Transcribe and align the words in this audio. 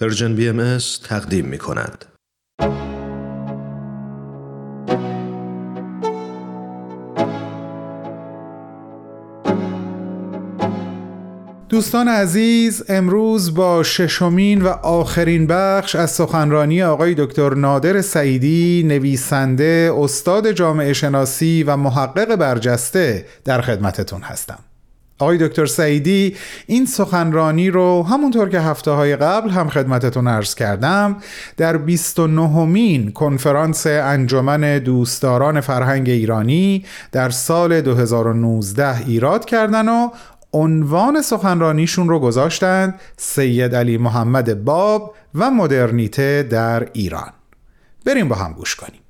پرژن 0.00 0.34
بی 0.34 0.48
ام 0.48 0.78
تقدیم 1.04 1.44
می 1.44 1.58
کند. 1.58 2.04
دوستان 11.68 12.08
عزیز 12.08 12.84
امروز 12.88 13.54
با 13.54 13.82
ششمین 13.82 14.62
و 14.62 14.68
آخرین 14.68 15.46
بخش 15.46 15.94
از 15.94 16.10
سخنرانی 16.10 16.82
آقای 16.82 17.14
دکتر 17.14 17.54
نادر 17.54 18.00
سعیدی 18.00 18.82
نویسنده 18.86 19.92
استاد 19.96 20.52
جامعه 20.52 20.92
شناسی 20.92 21.62
و 21.62 21.76
محقق 21.76 22.36
برجسته 22.36 23.26
در 23.44 23.60
خدمتتون 23.60 24.22
هستم 24.22 24.58
آقای 25.18 25.38
دکتر 25.38 25.66
سعیدی 25.66 26.36
این 26.66 26.86
سخنرانی 26.86 27.70
رو 27.70 28.02
همونطور 28.02 28.48
که 28.48 28.60
هفته 28.60 28.90
های 28.90 29.16
قبل 29.16 29.50
هم 29.50 29.68
خدمتتون 29.68 30.28
عرض 30.28 30.54
کردم 30.54 31.16
در 31.56 31.76
29 31.76 32.64
مین 32.64 33.12
کنفرانس 33.12 33.86
انجمن 33.86 34.78
دوستداران 34.78 35.60
فرهنگ 35.60 36.08
ایرانی 36.08 36.84
در 37.12 37.30
سال 37.30 37.80
2019 37.80 39.06
ایراد 39.06 39.44
کردن 39.44 39.88
و 39.88 40.08
عنوان 40.52 41.22
سخنرانیشون 41.22 42.08
رو 42.08 42.18
گذاشتند 42.18 43.00
سید 43.16 43.74
علی 43.74 43.98
محمد 43.98 44.64
باب 44.64 45.14
و 45.34 45.50
مدرنیته 45.50 46.46
در 46.50 46.88
ایران. 46.92 47.32
بریم 48.04 48.28
با 48.28 48.36
هم 48.36 48.52
گوش 48.52 48.76
کنیم. 48.76 49.00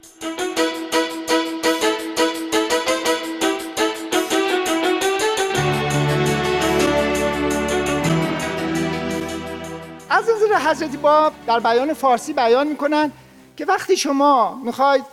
حضرت 10.68 10.96
باب 10.96 11.32
در 11.46 11.60
بیان 11.60 11.94
فارسی 11.94 12.32
بیان 12.32 12.66
می‌کنن 12.66 13.12
که 13.56 13.64
وقتی 13.64 13.96
شما 13.96 14.54
می‌خواید 14.54 15.04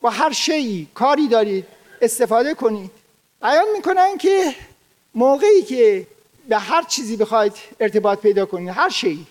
با 0.00 0.10
هر 0.10 0.32
شیعی 0.32 0.88
کاری 0.94 1.28
دارید 1.28 1.66
استفاده 2.02 2.54
کنید 2.54 2.90
بیان 3.42 3.64
می‌کنن 3.76 4.18
که 4.18 4.54
موقعی 5.14 5.62
که 5.62 6.06
به 6.48 6.58
هر 6.58 6.82
چیزی 6.82 7.16
بخواید 7.16 7.52
ارتباط 7.80 8.18
پیدا 8.18 8.46
کنید 8.46 8.68
هر 8.68 8.88
شیعی 8.88 9.26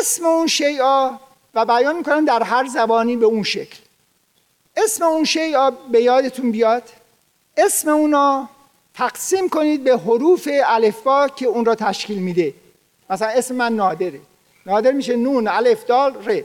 اسم 0.00 0.24
اون 0.24 0.46
شیعا 0.46 1.10
و 1.54 1.64
بیان 1.64 1.96
می‌کنن 1.96 2.24
در 2.24 2.42
هر 2.42 2.66
زبانی 2.66 3.16
به 3.16 3.26
اون 3.26 3.42
شکل. 3.42 3.78
اسم 4.76 5.04
اون 5.04 5.24
شیعا 5.24 5.70
به 5.70 6.02
یادتون 6.02 6.50
بیاد. 6.50 6.82
اسم 7.56 7.88
اونا 7.88 8.48
تقسیم 8.94 9.48
کنید 9.48 9.84
به 9.84 9.98
حروف 9.98 10.48
الفبا 10.64 11.28
که 11.28 11.46
اون 11.46 11.64
را 11.64 11.74
تشکیل 11.74 12.18
میده. 12.18 12.54
مثلا 13.10 13.28
اسم 13.28 13.54
من 13.54 13.72
نادره. 13.72 14.20
نادر 14.66 14.92
میشه 14.92 15.16
نون 15.16 15.48
الف 15.48 15.84
دال 15.84 16.14
ر. 16.24 16.42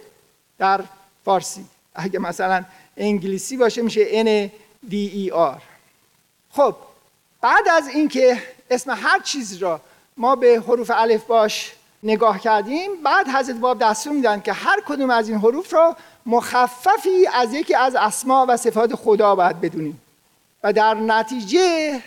در 0.57 0.83
فارسی. 1.25 1.65
اگه 1.95 2.19
مثلا 2.19 2.65
انگلیسی 2.97 3.57
باشه 3.57 3.81
میشه 3.81 4.23
N 4.23 4.49
D 4.89 4.93
E 4.93 5.33
R. 5.33 5.61
خب 6.51 6.75
بعد 7.41 7.67
از 7.69 7.87
اینکه 7.87 8.41
اسم 8.71 8.91
هر 8.91 9.19
چیز 9.19 9.57
را 9.57 9.81
ما 10.17 10.35
به 10.35 10.63
حروف 10.67 10.91
الف 10.95 11.23
باش 11.23 11.73
نگاه 12.03 12.39
کردیم 12.39 12.91
بعد 13.03 13.27
حضرت 13.27 13.55
باب 13.55 13.79
دستور 13.79 14.13
میدن 14.13 14.41
که 14.41 14.53
هر 14.53 14.81
کدوم 14.87 15.09
از 15.09 15.29
این 15.29 15.37
حروف 15.37 15.73
را 15.73 15.97
مخففی 16.25 17.27
از 17.33 17.53
یکی 17.53 17.75
از 17.75 17.95
اسما 17.95 18.45
و 18.49 18.57
صفات 18.57 18.95
خدا 18.95 19.35
باید 19.35 19.61
بدونیم. 19.61 20.01
و 20.63 20.73
در 20.73 20.93
نتیجه 20.93 22.01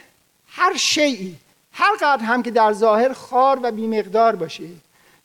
هر 0.48 0.76
شیعی 0.76 1.36
هر 1.72 1.96
قدر 1.96 2.24
هم 2.24 2.42
که 2.42 2.50
در 2.50 2.72
ظاهر 2.72 3.12
خار 3.12 3.60
و 3.62 3.72
بیمقدار 3.72 4.36
باشه 4.36 4.64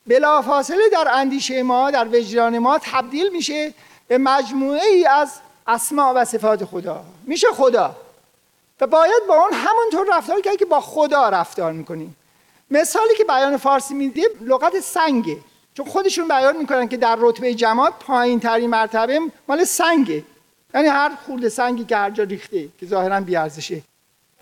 بلافاصله 0.08 0.90
در 0.92 1.08
اندیشه 1.14 1.64
ما 1.64 1.92
در 1.92 2.08
وجدان 2.08 2.60
ما 2.60 2.80
تبدیل 2.84 3.32
میشه 3.32 3.74
به 4.08 4.18
مجموعه 4.18 4.86
ای 4.86 5.06
از 5.06 5.40
اسما 5.68 6.14
و 6.16 6.26
صفات 6.26 6.66
خدا. 6.66 7.04
میشه 7.24 7.48
خدا. 7.48 7.96
و 8.82 8.88
باید 8.88 9.24
با 9.28 9.36
اون 9.36 9.54
همونطور 9.54 10.18
رفتار 10.18 10.42
کرد 10.42 10.58
که 10.58 10.66
با 10.66 10.80
خدا 10.80 11.30
رفتار 11.30 11.72
می‌کنیم. 11.72 12.16
مثالی 12.72 13.16
که 13.18 13.24
بیان 13.24 13.58
فارسی 13.58 13.94
میده 13.94 14.22
لغت 14.42 14.80
سنگه. 14.80 15.38
چون 15.74 15.86
خودشون 15.86 16.28
بیان 16.28 16.58
می‌کنن 16.58 16.88
که 16.88 16.98
در 16.98 17.18
رتبه 17.20 17.54
جماعت 17.54 17.94
پایین 18.00 18.40
ترین 18.40 18.70
مرتبه 18.70 19.20
مال 19.48 19.64
سنگه. 19.64 20.24
یعنی 20.74 20.88
هر 20.88 21.12
خورده 21.26 21.50
سنگی 21.50 21.86
که 21.86 21.98
هر 21.98 22.10
جا 22.10 22.24
ریخته 22.24 22.68
که 22.80 22.86
ظاهرا 22.86 23.20
بیارزشه. 23.22 23.82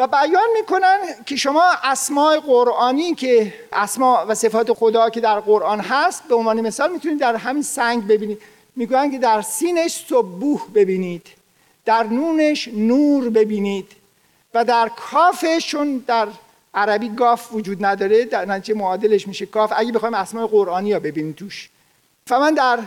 و 0.01 0.07
بیان 0.07 0.49
می‌کنن 0.59 0.97
که 1.25 1.35
شما 1.35 1.63
اسماء 1.83 2.39
قرآنی 2.39 3.15
که 3.15 3.53
اسما 3.73 4.25
و 4.27 4.35
صفات 4.35 4.73
خدا 4.73 5.09
که 5.09 5.21
در 5.21 5.39
قرآن 5.39 5.79
هست 5.79 6.23
به 6.23 6.35
عنوان 6.35 6.61
مثال 6.61 6.91
می‌تونید 6.91 7.19
در 7.19 7.35
همین 7.35 7.63
سنگ 7.63 8.07
ببینید. 8.07 8.41
می‌گوین 8.75 9.11
که 9.11 9.17
در 9.17 9.41
سینش 9.41 10.05
صبوح 10.09 10.61
ببینید 10.75 11.27
در 11.85 12.03
نونش 12.03 12.67
نور 12.67 13.29
ببینید 13.29 13.91
و 14.53 14.65
در 14.65 14.89
کافشون 14.89 16.03
در 16.07 16.27
عربی 16.73 17.09
گاف 17.09 17.53
وجود 17.53 17.85
نداره 17.85 18.25
در 18.25 18.45
نتیجه 18.45 18.79
معادلش 18.79 19.27
میشه 19.27 19.45
کاف. 19.45 19.73
اگه 19.75 19.91
بخوایم 19.91 20.13
اسماء 20.13 20.47
قرآنی 20.47 20.91
ها 20.91 20.99
ببینید 20.99 21.35
توش. 21.35 21.69
فمن 22.27 22.53
در 22.53 22.79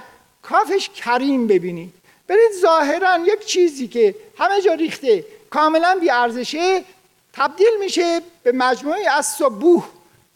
کافش 0.43 0.89
کریم 0.89 1.47
ببینید. 1.47 1.95
برید 2.29 2.53
ظاهرا 2.61 3.19
یک 3.27 3.47
چیزی 3.47 3.89
که 3.89 4.15
همه 4.39 4.61
جا 4.61 4.75
ریخته 4.75 5.25
کاملا 5.51 5.99
بی 6.01 6.11
ارزشه 6.11 6.85
تبدیل 7.37 7.73
میشه 7.81 8.21
به 8.43 8.53
مجموعه 8.53 9.11
از 9.11 9.27
صبوح 9.27 9.85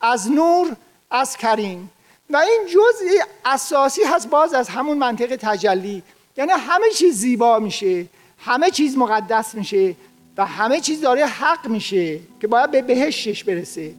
از 0.00 0.30
نور 0.30 0.76
از 1.10 1.36
کریم. 1.36 1.90
و 2.30 2.36
این 2.36 2.66
جزء 2.66 3.24
اساسی 3.44 4.02
هست 4.02 4.28
باز 4.30 4.54
از 4.54 4.68
همون 4.68 4.98
منطق 4.98 5.36
تجلی. 5.36 6.02
یعنی 6.36 6.52
همه 6.52 6.90
چیز 6.90 7.16
زیبا 7.16 7.58
میشه 7.58 8.06
همه 8.38 8.70
چیز 8.70 8.96
مقدس 8.96 9.54
میشه 9.54 9.94
و 10.36 10.46
همه 10.46 10.80
چیز 10.80 11.00
داره 11.00 11.26
حق 11.26 11.68
میشه 11.68 12.20
که 12.40 12.46
باید 12.46 12.70
به 12.70 12.82
بهشتش 12.82 13.44
برسه. 13.44 13.94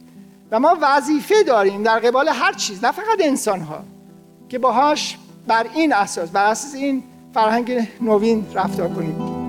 و 0.50 0.60
ما 0.60 0.78
وظیفه 0.80 1.42
داریم 1.42 1.82
در 1.82 1.98
قبال 1.98 2.28
هر 2.28 2.52
چیز 2.52 2.84
نه 2.84 2.92
فقط 2.92 3.20
انسان 3.20 3.60
ها 3.60 3.84
که 4.48 4.58
باهاش 4.58 5.18
بر 5.46 5.66
این 5.74 5.92
اساس 5.92 6.30
بر 6.30 6.44
اساس 6.44 6.74
این 6.74 7.02
فرهنگ 7.34 7.88
نوین 8.00 8.46
رفتار 8.54 8.88
کنیم. 8.88 9.39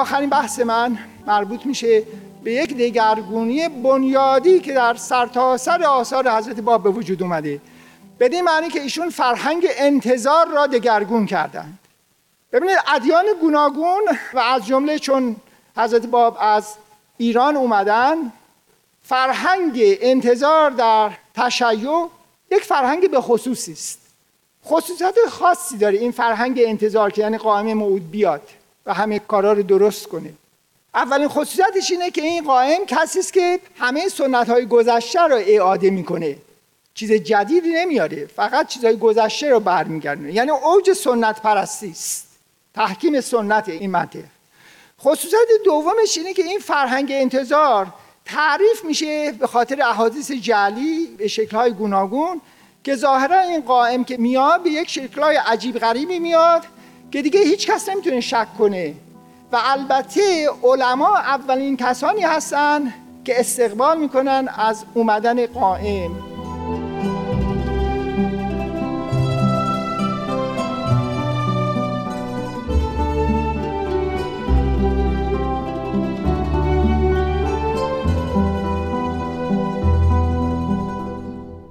آخرین 0.00 0.30
بحث 0.30 0.60
من 0.60 0.98
مربوط 1.26 1.66
میشه 1.66 2.02
به 2.44 2.52
یک 2.52 2.76
دگرگونی 2.76 3.68
بنیادی 3.68 4.60
که 4.60 4.72
در 4.72 4.94
سرتاسر 4.94 5.78
سر 5.78 5.84
آثار 5.84 6.30
حضرت 6.30 6.60
باب 6.60 6.82
به 6.82 6.90
وجود 6.90 7.22
اومده. 7.22 7.60
بدین 8.20 8.44
معنی 8.44 8.68
که 8.68 8.80
ایشون 8.80 9.10
فرهنگ 9.10 9.66
انتظار 9.76 10.48
را 10.48 10.66
دگرگون 10.66 11.26
کردند. 11.26 11.78
ببینید 12.52 12.76
ادیان 12.94 13.24
گوناگون 13.40 14.02
و 14.34 14.38
از 14.38 14.66
جمله 14.66 14.98
چون 14.98 15.36
حضرت 15.76 16.06
باب 16.06 16.36
از 16.40 16.74
ایران 17.16 17.56
اومدن 17.56 18.32
فرهنگ 19.02 19.80
انتظار 19.82 20.70
در 20.70 21.10
تشیع 21.34 22.06
یک 22.50 22.62
فرهنگ 22.62 23.10
به 23.10 23.20
خصوصی 23.20 23.72
است. 23.72 24.00
خصوصیت 24.64 25.14
خاصی 25.28 25.78
داره 25.78 25.98
این 25.98 26.12
فرهنگ 26.12 26.60
انتظار 26.64 27.10
که 27.10 27.22
یعنی 27.22 27.38
قائم 27.38 27.72
موعود 27.74 28.10
بیاد. 28.10 28.42
و 28.86 28.94
همه 28.94 29.18
کارا 29.18 29.52
رو 29.52 29.62
درست 29.62 30.06
کنه 30.06 30.32
اولین 30.94 31.28
خصوصیتش 31.28 31.90
اینه 31.90 32.10
که 32.10 32.22
این 32.22 32.44
قائم 32.44 32.86
کسی 32.86 33.18
است 33.18 33.32
که 33.32 33.60
همه 33.78 34.08
سنت 34.08 34.48
های 34.48 34.66
گذشته 34.66 35.20
رو 35.20 35.36
اعاده 35.46 35.90
می‌کنه. 35.90 36.36
چیز 36.94 37.12
جدیدی 37.12 37.68
نمیاره 37.68 38.26
فقط 38.26 38.66
چیزهای 38.66 38.96
گذشته 38.96 39.50
رو 39.50 39.60
برمیگردونه. 39.60 40.32
یعنی 40.32 40.50
اوج 40.50 40.92
سنت 40.92 41.42
پرستی 41.42 41.90
است. 41.90 42.26
تحکیم 42.74 43.20
سنت 43.20 43.68
این 43.68 43.90
منطق. 43.90 44.24
خصوصیت 45.00 45.48
دومش 45.64 46.18
اینه 46.18 46.34
که 46.34 46.42
این 46.42 46.58
فرهنگ 46.58 47.08
انتظار 47.12 47.86
تعریف 48.24 48.84
میشه 48.84 49.32
به 49.32 49.46
خاطر 49.46 49.82
احادیث 49.82 50.30
جعلی 50.30 51.06
به 51.06 51.28
شکلهای 51.28 51.70
گوناگون 51.70 52.40
که 52.84 52.96
ظاهرا 52.96 53.40
این 53.40 53.60
قائم 53.60 54.04
که 54.04 54.16
میاد 54.16 54.62
به 54.62 54.70
یک 54.70 54.90
شکلهای 54.90 55.36
عجیب 55.36 55.78
غریبی 55.78 56.18
میاد 56.18 56.62
که 57.10 57.22
دیگه 57.22 57.40
هیچ 57.40 57.70
کس 57.70 57.88
نمی‌تونه 57.88 58.20
شک 58.20 58.46
کنه. 58.58 58.94
و 59.52 59.58
البته 59.64 60.48
علما 60.62 61.16
اولین 61.16 61.76
کسانی 61.76 62.22
هستن 62.22 62.94
که 63.24 63.40
استقبال 63.40 63.98
می‌کنن 63.98 64.48
از 64.58 64.84
اومدن 64.94 65.46
قائم. 65.46 66.10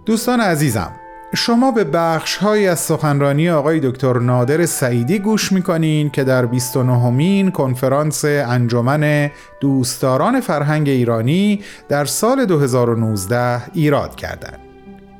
دوستان 0.05 0.41
عزیزم 0.41 0.91
شما 1.39 1.71
به 1.71 1.83
بخش 1.83 2.37
های 2.37 2.67
از 2.67 2.79
سخنرانی 2.79 3.49
آقای 3.49 3.79
دکتر 3.79 4.19
نادر 4.19 4.65
سعیدی 4.65 5.19
گوش 5.19 5.51
می‌کنین 5.51 6.09
که 6.09 6.23
در 6.23 6.45
29 6.45 7.09
مین 7.09 7.51
کنفرانس 7.51 8.25
انجمن 8.25 9.31
دوستداران 9.59 10.41
فرهنگ 10.41 10.89
ایرانی 10.89 11.61
در 11.89 12.05
سال 12.05 12.45
2019 12.45 13.61
ایراد 13.73 14.15
کردند. 14.15 14.59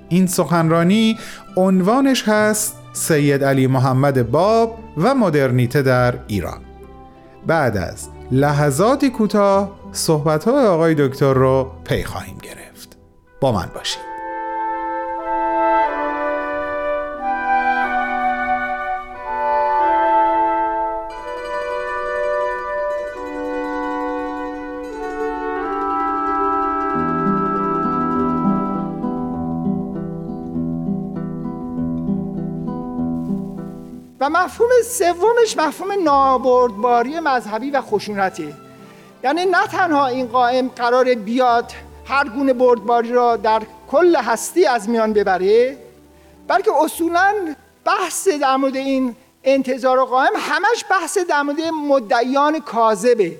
این 0.10 0.27
سخنرانی 0.27 1.18
عنوانش 1.56 2.24
هست 2.27 2.75
سید 2.94 3.44
علی 3.44 3.68
محمد 3.68 4.31
باب 4.31 4.80
و 4.98 5.15
مدرنیته 5.15 5.81
در 5.81 6.15
ایران. 6.27 6.62
بعد 7.48 7.77
از 7.77 8.10
لحظاتی 8.31 9.10
کوتاه 9.10 9.80
صحبت 9.92 10.44
های 10.44 10.65
آقای 10.65 10.95
دکتر 10.95 11.33
رو 11.33 11.72
پی 11.83 12.04
خواهیم 12.04 12.38
گرفت. 12.38 12.98
با 13.42 13.51
من 13.51 13.69
باشید. 13.75 14.09
و 34.19 34.30
مفهوم 34.30 34.69
سومش 34.86 35.57
مفهوم 35.57 36.04
نابردباری 36.04 37.19
مذهبی 37.19 37.71
و 37.71 37.81
خشونتی. 37.81 38.56
یعنی 39.24 39.45
نه 39.45 39.68
تنها 39.68 40.07
این 40.07 40.27
قائم 40.27 40.68
قرار 40.68 41.13
بیاد 41.13 41.71
هر 42.06 42.30
گونه 42.30 42.54
بردباری 42.54 43.12
را 43.12 43.38
در 43.38 43.62
کل 43.92 44.16
هستی 44.16 44.66
از 44.66 44.89
میان 44.89 45.13
ببره 45.13 45.77
بلکه 46.48 46.71
اصولا 46.83 47.56
بحث 47.86 48.27
در 48.27 48.56
مورد 48.56 48.75
این 48.75 49.16
انتظار 49.44 50.06
قائم 50.06 50.31
همش 50.38 50.86
بحث 50.89 51.18
در 51.18 51.42
مورد 51.42 51.62
مدعیان 51.62 52.60
کاذبه. 52.60 53.38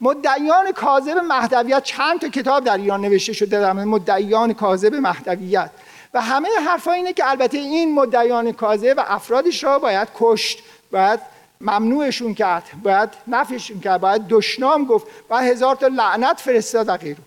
مدعیان 0.00 0.72
کاذب 0.72 1.18
مهدویت 1.18 1.82
چند 1.82 2.20
تا 2.20 2.28
کتاب 2.28 2.64
در 2.64 2.76
ایران 2.76 3.00
نوشته 3.00 3.32
شده 3.32 3.60
در 3.60 3.72
مدعیان 3.72 4.54
کاذب 4.54 4.94
مهدویت. 4.94 5.70
و 6.14 6.20
همه 6.20 6.48
حرفا 6.66 6.92
اینه 6.92 7.12
که 7.12 7.30
البته 7.30 7.58
این 7.58 7.94
مدعیان 7.94 8.52
کاذب 8.52 8.94
و 8.96 9.04
افرادش 9.06 9.64
را 9.64 9.78
باید 9.78 10.08
کشت 10.18 10.62
باید 10.92 11.20
ممنوعشون 11.60 12.34
کرد 12.34 12.70
باید 12.82 13.08
نفشون 13.26 13.80
کرد 13.80 14.00
باید 14.00 14.28
دشنام 14.28 14.84
گفت 14.84 15.06
و 15.30 15.38
هزار 15.38 15.76
تا 15.76 15.86
لعنت 15.86 16.40
فرستاد 16.40 16.88
و 16.88 16.96
غیره 16.96 17.18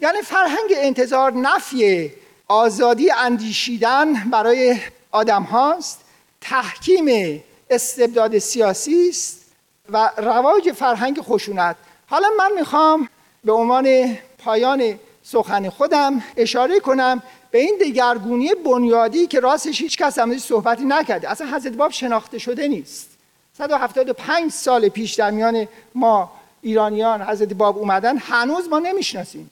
یعنی 0.00 0.22
فرهنگ 0.22 0.74
انتظار 0.76 1.32
نفی 1.32 2.12
آزادی 2.48 3.10
اندیشیدن 3.10 4.14
برای 4.30 4.76
آدم 5.10 5.42
هاست 5.42 6.00
تحکیم 6.40 7.42
استبداد 7.70 8.38
سیاسی 8.38 9.08
است 9.08 9.44
و 9.92 10.10
رواج 10.16 10.72
فرهنگ 10.72 11.20
خشونت. 11.20 11.76
حالا 12.06 12.28
من 12.38 12.52
می‌خوام 12.56 13.08
به 13.44 13.52
عنوان 13.52 14.18
پایان 14.38 14.98
سخن 15.22 15.68
خودم 15.68 16.22
اشاره 16.36 16.80
کنم 16.80 17.22
به 17.54 17.60
این 17.60 17.78
دگرگونی 17.80 18.54
بنیادی 18.54 19.26
که 19.26 19.40
راستش 19.40 19.80
هیچ 19.80 19.98
کس 19.98 20.18
هم 20.18 20.38
صحبتی 20.38 20.84
نکرده. 20.84 21.30
اصلا 21.30 21.46
حضرت 21.46 21.72
باب 21.72 21.90
شناخته 21.90 22.38
شده 22.38 22.68
نیست. 22.68 23.10
175 23.58 24.52
سال 24.52 24.88
پیش 24.88 25.14
در 25.14 25.30
میان 25.30 25.68
ما 25.94 26.32
ایرانیان 26.62 27.22
حضرت 27.22 27.52
باب 27.52 27.78
اومدن 27.78 28.18
هنوز 28.18 28.68
ما 28.68 28.78
نمی‌شناسیم. 28.78 29.50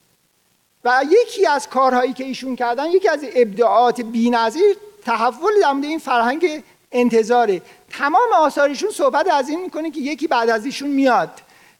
و 0.84 1.04
یکی 1.10 1.46
از 1.46 1.68
کارهایی 1.68 2.12
که 2.12 2.24
ایشون 2.24 2.56
کردن 2.56 2.90
یکی 2.90 3.08
از 3.08 3.24
ابداعات 3.34 4.00
بی‌نظیر 4.00 4.76
تحول 5.04 5.52
در 5.60 5.74
این 5.82 5.98
فرهنگ 5.98 6.62
انتظاره. 6.92 7.62
تمام 7.90 8.32
آثارشون 8.38 8.90
صحبت 8.90 9.28
از 9.32 9.48
این 9.48 9.62
می‌کنه 9.62 9.90
که 9.90 10.00
یکی 10.00 10.26
بعد 10.26 10.50
از 10.50 10.64
ایشون 10.64 10.90
میاد. 10.90 11.30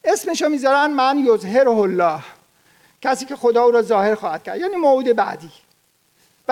اسمشو 0.05 0.49
می‌ذارن 0.49 0.91
من 0.91 1.19
یظهر 1.19 1.69
الله 1.69 2.21
کسی 3.01 3.25
که 3.25 3.37
خدا 3.37 3.65
او 3.65 3.71
را 3.71 3.83
ظاهر 3.83 4.15
خواهد 4.15 4.43
کرد. 4.43 4.61
یعنی 4.61 4.77
موعود 4.77 5.05
بعدی. 5.05 5.51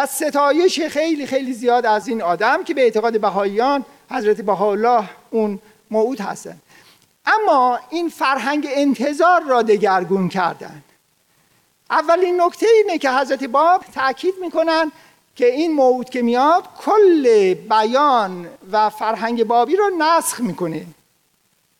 ستایش 0.06 0.81
خیلی 0.81 1.26
خیلی 1.26 1.52
زیاد 1.52 1.87
از 1.87 2.08
این 2.08 2.23
آدم 2.23 2.64
که 2.64 2.75
به 2.75 2.81
اعتقاد 2.81 3.20
بهاییان 3.20 3.85
حضرت 4.11 4.41
بهاءالله 4.41 5.05
اون 5.31 5.58
موعود 5.91 6.20
هستن. 6.20 6.56
اما 7.26 7.79
این 7.91 8.08
فرهنگ 8.08 8.69
انتظار 8.70 9.43
را 9.43 9.62
دگرگون 9.62 10.29
کردن. 10.29 10.82
اولین 11.91 12.41
نکته 12.41 12.67
اینه 12.76 12.99
که 12.99 13.11
حضرت 13.11 13.44
باب 13.44 13.85
تاکید 13.94 14.35
می‌کنن 14.41 14.93
که 15.37 15.47
این 15.47 15.73
موعود 15.73 16.11
که 16.11 16.23
میاد 16.23 16.64
کل 16.79 17.55
بیان 17.55 18.49
و 18.73 18.91
فرهنگ 18.91 19.44
بابی 19.44 19.76
را 19.76 19.91
نسخ 19.99 20.41
می‌کنه. 20.41 20.87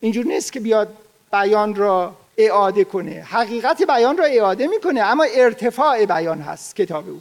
اینجور 0.01 0.27
نیست 0.27 0.53
که 0.53 0.61
بیاد 0.61 0.97
بیان 1.33 1.75
را 1.75 2.15
اعاده 2.37 2.85
کنه. 2.85 3.27
حقیقت 3.31 3.83
بیان 3.83 4.17
را 4.17 4.25
اعاده 4.25 4.67
می‌کنه 4.67 5.01
اما 5.01 5.25
ارتفاع 5.35 6.05
بیان 6.05 6.41
هست 6.41 6.77
کتاب 6.77 7.09
او. 7.09 7.21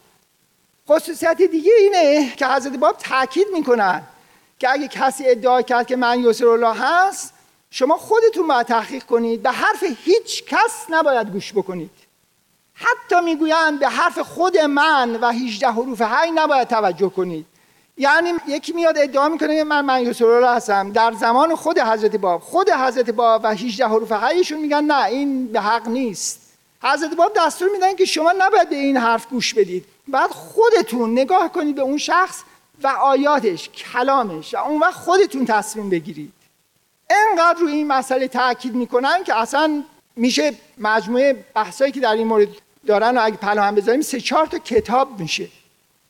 خصوصیت 0.89 1.41
دیگه 1.41 1.71
اینه 1.80 2.33
که 2.36 2.47
حضرت 2.47 2.77
باب 2.77 2.97
تاکید 2.97 3.47
می‌کنن 3.53 4.01
که 4.59 4.71
اگه 4.71 4.88
کسی 4.88 5.24
ادعا 5.27 5.62
کرد 5.62 5.88
که 5.88 5.95
من 5.95 6.19
یسر 6.19 6.47
الله 6.47 6.74
هست 6.80 7.33
شما 7.71 7.97
خودتون 7.97 8.47
باید 8.47 8.68
تحقیق 8.68 9.03
کنید 9.03 9.44
به 9.44 9.51
حرف 9.51 9.83
هیچ 10.03 10.44
کس 10.45 10.86
نباید 10.89 11.31
گوش 11.31 11.53
بکنید. 11.53 11.91
حتی 12.74 13.21
می‌گویند 13.21 13.80
به 13.80 13.88
حرف 13.89 14.19
خود 14.19 14.57
من 14.57 15.15
و 15.15 15.31
18 15.31 15.68
حروف 15.68 16.01
هی 16.01 16.31
نباید 16.31 16.68
توجه 16.68 17.09
کنید. 17.09 17.45
یعنی 17.97 18.33
یکی 18.47 18.74
میاد 18.74 18.97
ادعا 18.97 19.30
می‌کنه 19.30 19.63
من 19.63 19.85
من 19.85 20.01
یسر 20.01 20.25
الله 20.25 20.50
هستم. 20.50 20.92
در 20.92 21.12
زمان 21.12 21.56
خود 21.56 21.80
حضرت 21.80 22.15
باب 22.15 22.42
خود 22.42 22.69
حضرت 22.69 23.09
باب 23.09 23.42
و 23.44 23.47
18 23.47 23.88
حروف 23.88 24.12
هیشون 24.12 24.59
میگن 24.59 24.83
نه 24.83 25.06
این 25.06 25.47
به 25.47 25.62
حق 25.62 25.88
نیست. 25.88 26.48
حضرت 26.83 27.15
باب 27.15 27.31
دستور 27.35 27.69
میدن 27.69 27.95
که 27.95 28.05
شما 28.05 28.33
نباید 28.37 28.69
به 28.69 28.75
این 28.75 28.97
حرف 28.97 29.27
گوش 29.27 29.53
بدید. 29.53 29.85
بعد 30.07 30.29
خودتون 30.29 31.11
نگاه 31.11 31.51
کنید 31.51 31.75
به 31.75 31.81
اون 31.81 31.97
شخص 31.97 32.41
و 32.83 32.87
آیاتش 32.87 33.69
کلامش 33.69 34.53
و 34.53 34.57
اون 34.57 34.79
وقت 34.79 34.93
خودتون 34.93 35.45
تصمیم 35.45 35.89
بگیرید. 35.89 36.33
انقدر 37.09 37.59
روی 37.59 37.71
این 37.71 37.87
مسئله 37.87 38.27
تاکید 38.27 38.75
می‌کنن 38.75 39.23
که 39.23 39.35
اصلا 39.35 39.83
میشه 40.15 40.53
مجموعه 40.77 41.45
بحثایی 41.55 41.91
که 41.91 41.99
در 41.99 42.13
این 42.13 42.27
مورد 42.27 42.47
دارن 42.85 43.17
و 43.17 43.21
اگه 43.23 43.37
پلا 43.37 43.63
هم 43.63 43.75
بذاریم 43.75 44.01
سه 44.01 44.21
چهار 44.21 44.45
تا 44.45 44.57
کتاب 44.57 45.19
میشه. 45.19 45.47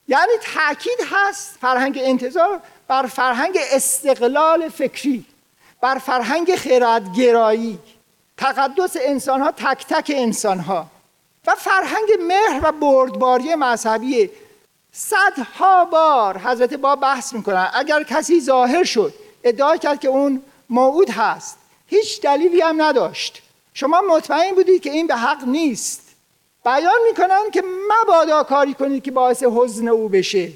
یعنی 0.07 0.31
تاکید 0.42 1.00
هست 1.12 1.57
فرهنگ 1.62 2.00
انتظار 2.04 2.62
بر 2.88 3.06
فرهنگ 3.06 3.57
استقلال 3.72 4.69
فکری 4.69 5.25
بر 5.81 5.98
فرهنگ 5.98 6.56
خیراتگرایی 6.56 7.80
تقدس 8.39 8.97
انسان 9.01 9.41
ها 9.41 9.51
تک 9.51 9.86
تک 9.89 10.12
انسان 10.15 10.59
ها 10.59 10.86
و 11.47 11.56
فرهنگ 11.56 12.09
مهر 12.27 12.59
و 12.63 12.71
بردباری 12.71 13.56
مذهبی 13.56 14.29
صدها 14.91 15.86
بار 15.86 16.38
حضرت 16.38 16.74
با 16.74 16.96
بحث 16.96 17.34
می‌کنن. 17.34 17.69
اگر 17.74 18.03
کسی 18.03 18.41
ظاهر 18.41 18.84
شد 18.84 19.13
ادعا 19.43 19.77
کرد 19.77 20.00
که 20.00 20.08
اون 20.08 20.41
موعود 20.69 21.10
هست. 21.10 21.58
هیچ 21.88 22.22
دلیلی 22.22 22.62
هم 22.62 22.81
نداشت. 22.81 23.41
شما 23.74 24.01
مطمئن 24.10 24.55
بودید 24.55 24.81
که 24.81 24.91
این 24.91 25.08
به 25.08 25.15
حق 25.15 25.43
نیست. 25.48 26.01
بیان 26.65 27.00
می‌کنن 27.10 27.51
که 27.53 27.63
مبادا 28.01 28.43
کاری 28.43 28.74
کنید 28.74 29.03
که 29.03 29.12
باعث 29.12 29.43
حزن 29.43 29.88
او 29.88 30.10
بشه. 30.10 30.51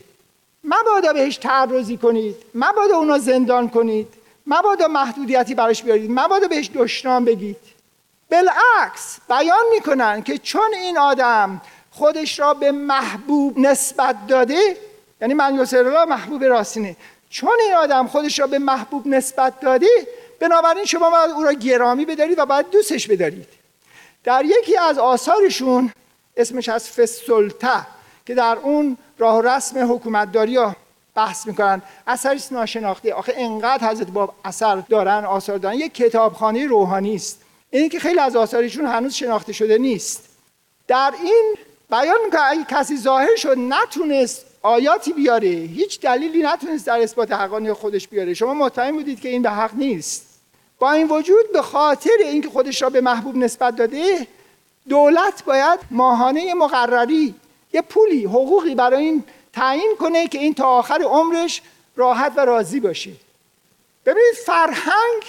مبادا 0.64 1.14
بهش 1.14 1.38
تعرضی 1.38 1.98
کنید. 1.98 2.36
مبادا 2.56 2.98
اونو 2.98 3.18
زندان 3.18 3.70
کنید. 3.70 4.08
مبادا 4.48 4.88
محدودیتی 4.88 5.56
براش 5.56 5.84
بیارید. 5.84 6.12
مبادا 6.12 6.48
بهش 6.48 6.70
دشنام 6.76 7.26
بگید. 7.26 7.73
بالعکس 8.34 9.18
بیان 9.30 9.66
می‌کنن 9.72 10.24
که 10.24 10.38
چون 10.38 10.74
این 10.74 10.98
آدم 10.98 11.62
خودش 11.92 12.40
را 12.40 12.54
به 12.54 12.72
محبوب 12.72 13.60
نسبت 13.60 14.16
داده 14.28 14.78
یعنی 15.22 15.34
من 15.34 15.60
الله 15.74 16.06
محبوب 16.06 16.44
راستینه 16.44 16.96
چون 17.30 17.58
این 17.64 17.74
آدم 17.74 18.08
خودش 18.08 18.40
را 18.40 18.48
به 18.48 18.60
محبوب 18.60 19.08
نسبت 19.08 19.60
داده 19.60 19.88
بنابراین 20.40 20.86
شما 20.86 21.10
باید 21.10 21.32
او 21.32 21.44
را 21.44 21.54
گرامی 21.54 22.06
بدارید 22.06 22.40
و 22.40 22.46
باید 22.46 22.70
دوستش 22.70 23.08
بدارید. 23.08 23.48
در 24.24 24.46
یکی 24.46 24.78
از 24.78 24.98
آثارشون 24.98 25.92
اسمش 26.38 26.70
از 26.70 26.90
فسلطه 26.90 27.88
که 28.26 28.36
در 28.36 28.58
اون 28.64 28.98
راه 29.18 29.38
و 29.38 29.42
رسم 29.42 29.94
حکومتداری 29.94 30.56
ها 30.56 30.76
بحث 31.16 31.48
می‌کنن. 31.48 31.82
اثری 32.08 32.40
ناشناخته. 32.52 33.14
آخه 33.14 33.34
انقدر 33.38 33.88
حضرت 33.88 34.08
باب 34.08 34.34
اثر 34.46 34.76
دارن 34.76 35.26
آثار 35.26 35.58
دارن. 35.58 35.76
یک 35.76 35.94
کتابخانه 35.94 36.68
روحانی 36.68 37.16
است. 37.16 37.43
این 37.74 37.90
که 37.90 38.00
خیلی 38.00 38.20
از 38.20 38.36
آثارشون 38.36 38.86
هنوز 38.86 39.14
شناخته 39.14 39.54
شده 39.54 39.78
نیست. 39.78 40.24
در 40.88 41.14
این 41.24 41.56
بیان 41.92 42.18
می‌کنه 42.26 42.42
اگه 42.42 42.66
کسی 42.70 42.98
ظاهر 42.98 43.36
شد 43.36 43.58
نتونست 43.58 44.46
آیاتی 44.62 45.14
بیاره 45.14 45.48
هیچ 45.48 46.00
دلیلی 46.00 46.44
نتونست 46.44 46.88
در 46.88 47.00
اثبات 47.00 47.32
حقانی 47.32 47.74
خودش 47.74 48.08
بیاره. 48.08 48.34
شما 48.34 48.54
مطمئن 48.54 48.92
بودید 48.92 49.20
که 49.20 49.30
این 49.30 49.42
به 49.42 49.50
حق 49.50 49.76
نیست. 49.76 50.26
با 50.80 50.92
این 50.92 51.08
وجود 51.08 51.52
به 51.54 51.62
خاطر 51.62 52.10
اینکه 52.20 52.50
خودش 52.50 52.82
را 52.82 52.90
به 52.90 53.02
محبوب 53.02 53.36
نسبت 53.36 53.76
داده 53.76 54.28
دولت 54.90 55.44
باید 55.44 55.80
ماهانه 55.92 56.54
مقرری 56.54 57.36
یه 57.74 57.82
پولی 57.82 58.26
حقوقی 58.26 58.76
برای 58.76 59.04
این 59.04 59.24
تعیین 59.54 59.96
کنه 60.00 60.28
که 60.28 60.38
این 60.38 60.54
تا 60.54 60.66
آخر 60.66 61.02
عمرش 61.02 61.62
راحت 61.96 62.34
و 62.36 62.40
راضی 62.40 62.80
باشه. 62.80 63.12
ببینید 64.06 64.36
فرهنگ 64.46 65.24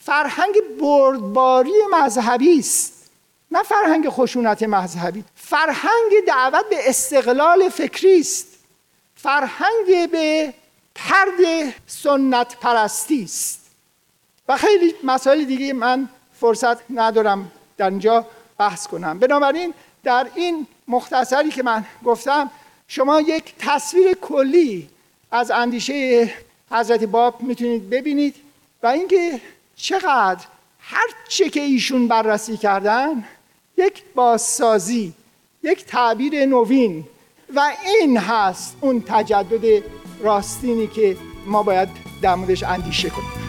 فرهنگ 0.00 0.54
بردباری 0.80 1.72
مذهبی 1.92 2.58
است. 2.58 3.10
نه 3.50 3.62
فرهنگ 3.62 4.08
خشونت 4.08 4.62
مذهبی. 4.62 5.24
فرهنگ 5.34 6.12
دعوت 6.26 6.68
به 6.70 6.88
استقلال 6.88 7.68
فکری 7.68 8.20
است. 8.20 8.46
فرهنگ 9.14 10.10
به 10.10 10.54
ترد 10.94 11.74
سنت 11.86 12.56
پرستی 12.56 13.22
است. 13.22 13.60
و 14.48 14.56
خیلی 14.56 14.94
مسائل 15.04 15.44
دیگه 15.44 15.72
من 15.72 16.08
فرصت 16.40 16.90
ندارم 16.90 17.52
در 17.76 17.90
اینجا 17.90 18.26
بحث 18.58 18.86
کنم. 18.86 19.18
بنابراین 19.18 19.74
در 20.04 20.26
این 20.34 20.66
مختصری 20.88 21.50
که 21.50 21.62
من 21.62 21.84
گفتم 22.04 22.50
شما 22.88 23.20
یک 23.20 23.54
تصویر 23.58 24.14
کلی 24.14 24.88
از 25.30 25.50
اندیشه 25.50 26.30
حضرت 26.70 27.04
باب 27.04 27.42
می‌تونید 27.42 27.90
ببینید 27.90 28.34
و 28.82 28.86
اینکه 28.86 29.40
چقدر 29.82 30.46
هر 30.78 31.06
چه 31.28 31.48
که 31.48 31.60
ایشون 31.60 32.08
بررسی 32.08 32.56
کردن 32.56 33.24
یک 33.76 34.02
بازسازی 34.14 35.14
یک 35.62 35.84
تعبیر 35.84 36.46
نوین 36.46 37.04
و 37.54 37.70
این 38.00 38.16
هست 38.16 38.76
اون 38.80 39.04
تجدد 39.06 39.82
راستینی 40.20 40.86
که 40.86 41.16
ما 41.46 41.62
باید 41.62 41.88
در 42.22 42.34
موردش 42.34 42.62
اندیشه 42.62 43.10
کنیم. 43.10 43.39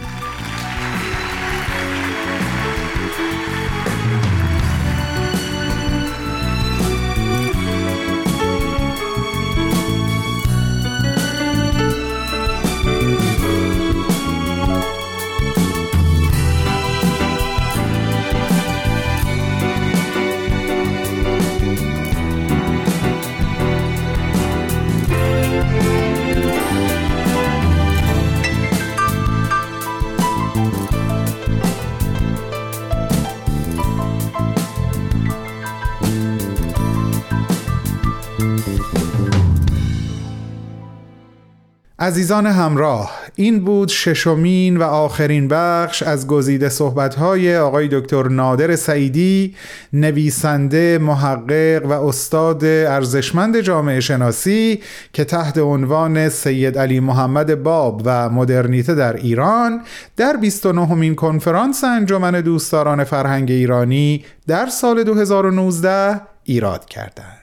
عزیزان 42.01 42.45
همراه 42.45 43.11
این 43.35 43.59
بود 43.59 43.89
ششمین 43.89 44.77
و 44.77 44.83
آخرین 44.83 45.47
بخش 45.47 46.03
از 46.03 46.27
گزیده 46.27 46.69
صحبت‌های 46.69 47.57
آقای 47.57 47.87
دکتر 47.91 48.27
نادر 48.27 48.75
سعیدی 48.75 49.55
نویسنده 49.93 50.97
محقق 50.97 51.85
و 51.85 51.91
استاد 51.91 52.65
ارزشمند 52.65 53.59
جامعه 53.59 53.99
شناسی 53.99 54.79
که 55.13 55.23
تحت 55.23 55.57
عنوان 55.57 56.29
سید 56.29 56.77
علی 56.77 56.99
محمد 56.99 57.63
باب 57.63 58.01
و 58.05 58.29
مدرنیته 58.29 58.95
در 58.95 59.13
ایران 59.13 59.81
در 60.17 60.37
29 60.37 60.93
مین 60.93 61.15
کنفرانس 61.15 61.83
انجمن 61.83 62.41
دوستداران 62.41 63.03
فرهنگ 63.03 63.51
ایرانی 63.51 64.25
در 64.47 64.65
سال 64.65 65.03
2019 65.03 66.21
ایراد 66.43 66.85
کردند. 66.85 67.40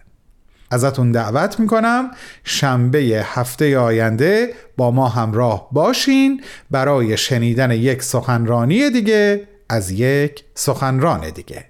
ازتون 0.70 1.12
دعوت 1.12 1.60
می‌کنم. 1.60 2.10
شنبه 2.44 2.98
هفته 3.25 3.78
آینده 3.78 4.54
با 4.76 4.90
ما 4.90 5.08
همراه 5.08 5.68
باشین. 5.72 6.42
برای 6.70 7.16
شنیدن 7.16 7.70
یک 7.70 8.02
سخنرانی 8.02 8.90
دیگه 8.90 9.48
از 9.68 9.90
یک 9.90 10.44
سخنران 10.54 11.30
دیگه. 11.30 11.64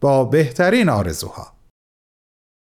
با 0.00 0.24
بهترین 0.24 0.88
آرزوها. 0.88 1.57